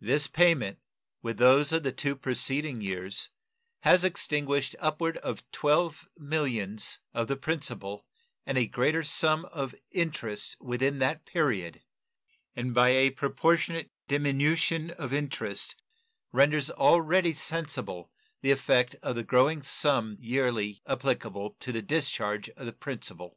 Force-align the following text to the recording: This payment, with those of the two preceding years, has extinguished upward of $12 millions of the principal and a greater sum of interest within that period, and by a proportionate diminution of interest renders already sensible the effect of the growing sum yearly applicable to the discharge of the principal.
This 0.00 0.26
payment, 0.26 0.78
with 1.20 1.36
those 1.36 1.70
of 1.70 1.82
the 1.82 1.92
two 1.92 2.16
preceding 2.16 2.80
years, 2.80 3.28
has 3.80 4.02
extinguished 4.02 4.74
upward 4.78 5.18
of 5.18 5.44
$12 5.50 6.06
millions 6.16 6.98
of 7.12 7.28
the 7.28 7.36
principal 7.36 8.06
and 8.46 8.56
a 8.56 8.66
greater 8.66 9.04
sum 9.04 9.44
of 9.52 9.74
interest 9.90 10.56
within 10.62 10.98
that 11.00 11.26
period, 11.26 11.82
and 12.56 12.72
by 12.72 12.88
a 12.96 13.10
proportionate 13.10 13.90
diminution 14.08 14.92
of 14.92 15.12
interest 15.12 15.76
renders 16.32 16.70
already 16.70 17.34
sensible 17.34 18.10
the 18.40 18.50
effect 18.50 18.96
of 19.02 19.14
the 19.14 19.24
growing 19.24 19.62
sum 19.62 20.16
yearly 20.18 20.80
applicable 20.86 21.50
to 21.60 21.70
the 21.70 21.82
discharge 21.82 22.48
of 22.48 22.64
the 22.64 22.72
principal. 22.72 23.36